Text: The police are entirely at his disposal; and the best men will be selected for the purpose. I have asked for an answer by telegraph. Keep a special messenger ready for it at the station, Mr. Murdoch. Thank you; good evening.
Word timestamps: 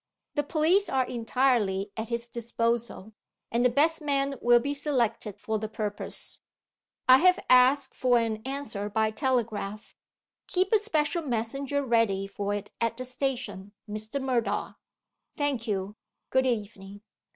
The 0.33 0.41
police 0.41 0.89
are 0.89 1.05
entirely 1.05 1.91
at 1.95 2.09
his 2.09 2.27
disposal; 2.27 3.13
and 3.51 3.63
the 3.63 3.69
best 3.69 4.01
men 4.01 4.33
will 4.41 4.59
be 4.59 4.73
selected 4.73 5.39
for 5.39 5.59
the 5.59 5.69
purpose. 5.69 6.39
I 7.07 7.19
have 7.19 7.39
asked 7.51 7.93
for 7.93 8.17
an 8.17 8.41
answer 8.43 8.89
by 8.89 9.11
telegraph. 9.11 9.95
Keep 10.47 10.73
a 10.73 10.79
special 10.79 11.21
messenger 11.21 11.85
ready 11.85 12.25
for 12.25 12.55
it 12.55 12.71
at 12.81 12.97
the 12.97 13.05
station, 13.05 13.73
Mr. 13.87 14.19
Murdoch. 14.19 14.79
Thank 15.37 15.67
you; 15.67 15.95
good 16.31 16.47
evening. 16.47 17.01